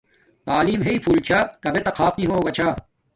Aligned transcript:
تعلیم 0.45 0.79
ھاݵ 0.85 0.97
پھول 1.03 1.19
چھا 1.27 1.39
کبے 1.63 1.81
تا 1.85 1.91
خاپ 1.97 2.13
نی 2.19 2.25
ہوگا 2.31 2.51
چھا 2.57 2.67